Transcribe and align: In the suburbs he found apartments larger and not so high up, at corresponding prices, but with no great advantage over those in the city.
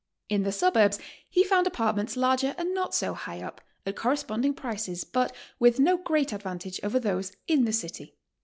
In 0.29 0.41
the 0.41 0.51
suburbs 0.51 0.97
he 1.29 1.43
found 1.43 1.67
apartments 1.67 2.17
larger 2.17 2.55
and 2.57 2.73
not 2.73 2.95
so 2.95 3.13
high 3.13 3.39
up, 3.39 3.61
at 3.85 3.95
corresponding 3.95 4.55
prices, 4.55 5.03
but 5.03 5.31
with 5.59 5.79
no 5.79 5.95
great 5.97 6.33
advantage 6.33 6.79
over 6.81 6.99
those 6.99 7.33
in 7.47 7.65
the 7.65 7.71
city. 7.71 8.17